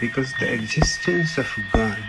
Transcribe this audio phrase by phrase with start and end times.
[0.00, 2.02] because the existence of God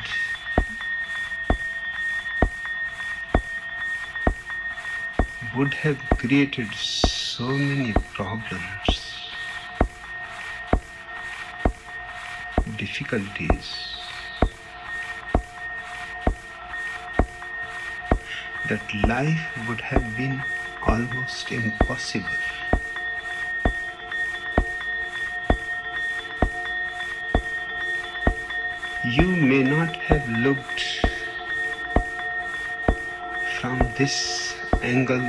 [5.57, 9.27] would have created so many problems,
[12.77, 13.97] difficulties,
[18.69, 20.41] that life would have been
[20.88, 22.50] almost impossible.
[29.11, 31.05] You may not have looked
[33.59, 35.25] from this angle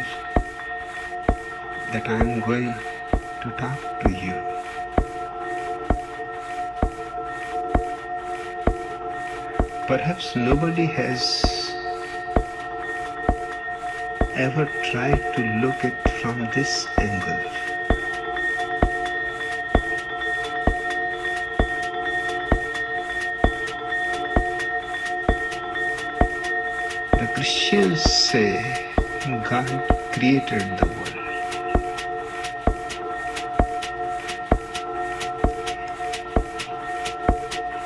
[1.90, 2.72] that I am going
[3.42, 4.36] to talk to you.
[9.88, 11.42] Perhaps nobody has
[14.34, 17.71] ever tried to look it from this angle.
[30.40, 31.08] Created the world.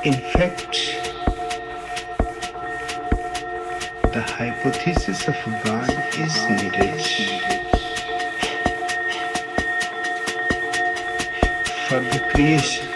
[0.04, 0.72] In fact,
[4.12, 7.00] the hypothesis of God is needed
[11.88, 12.95] for the creation.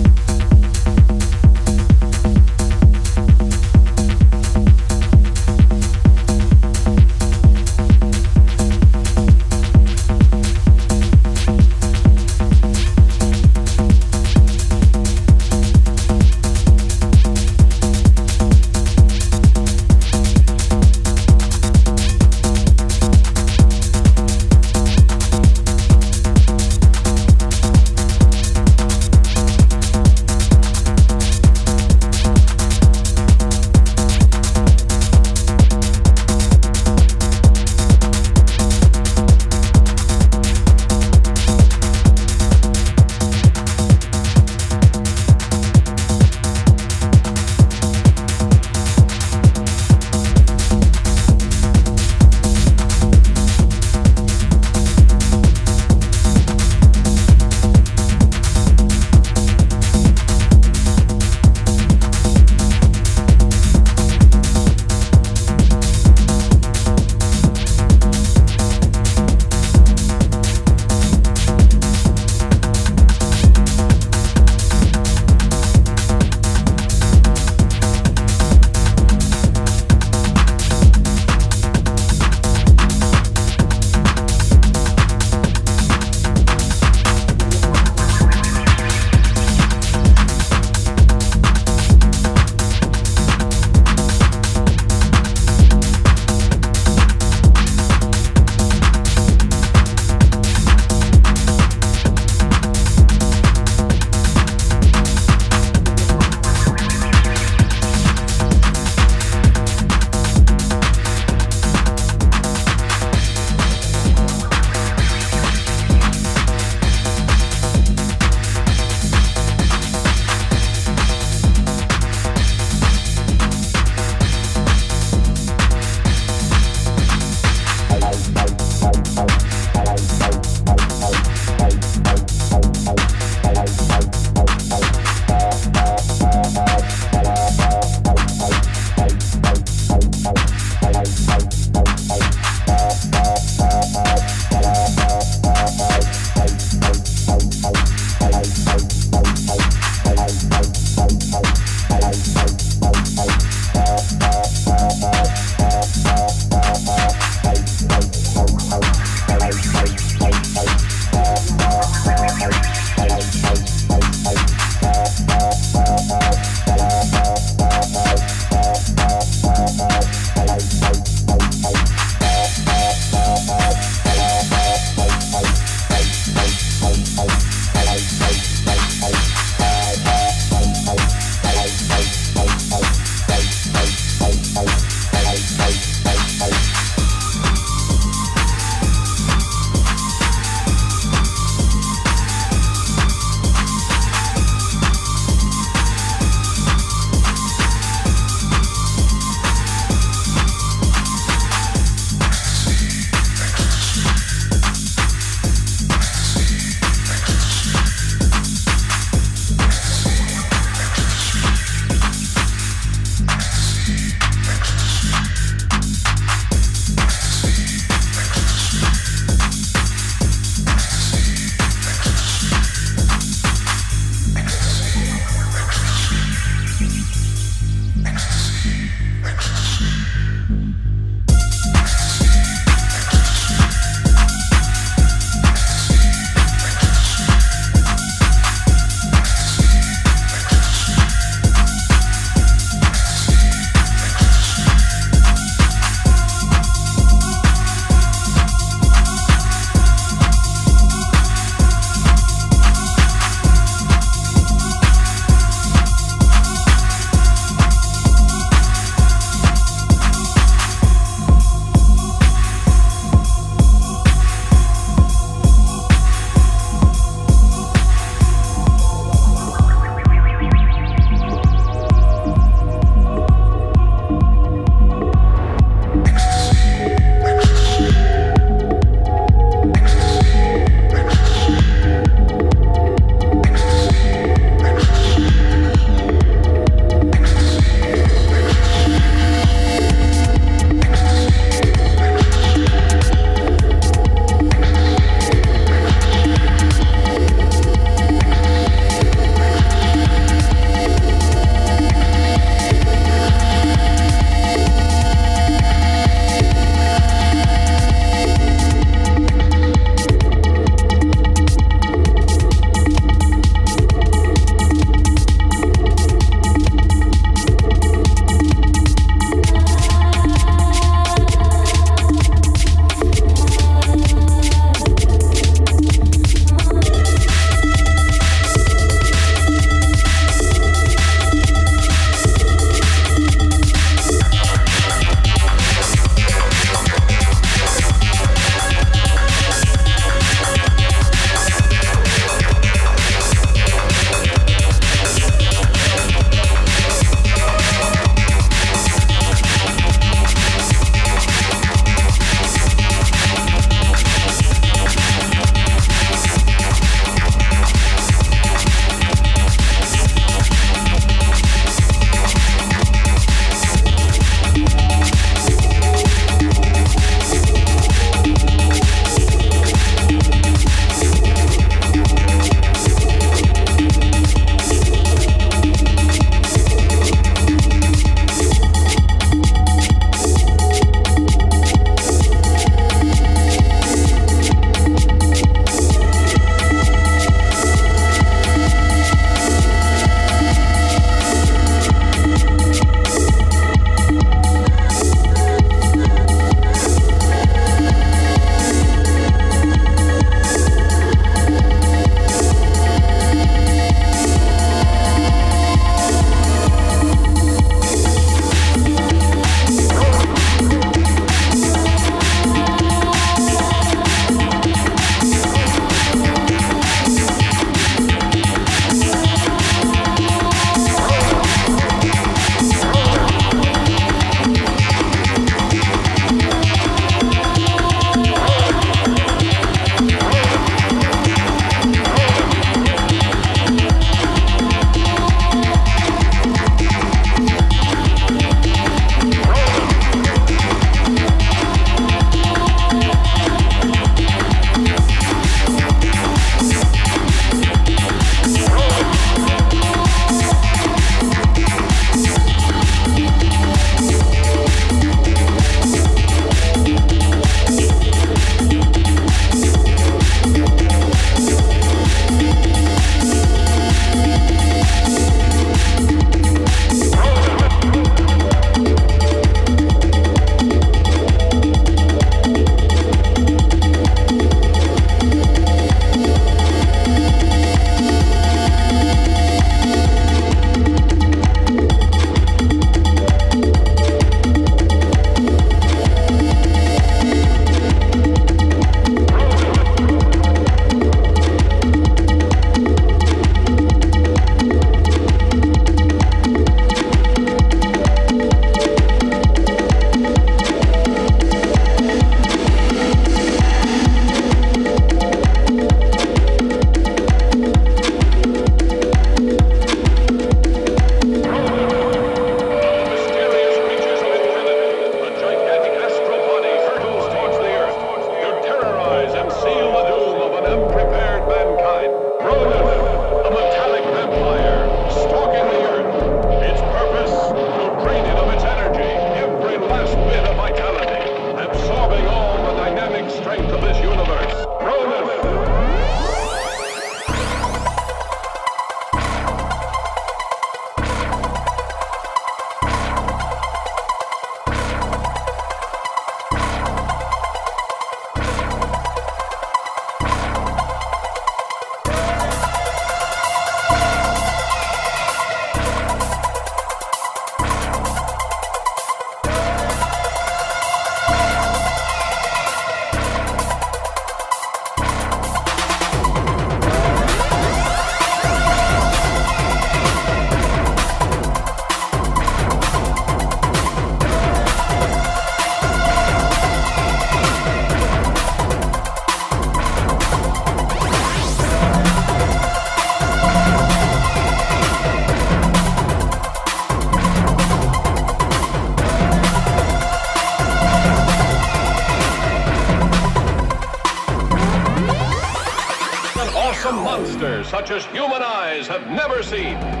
[597.91, 600.00] As human eyes have never seen.